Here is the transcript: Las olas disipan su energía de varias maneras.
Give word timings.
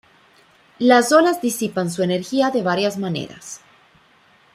Las 0.79 1.11
olas 1.11 1.43
disipan 1.43 1.91
su 1.91 2.01
energía 2.01 2.49
de 2.49 2.63
varias 2.63 2.97
maneras. 2.97 3.61